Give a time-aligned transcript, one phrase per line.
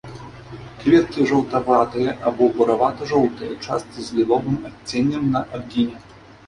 [0.83, 5.97] Кветкі жаўтаватыя або буравата-жоўтыя, часта з ліловым адценнем на адгіне.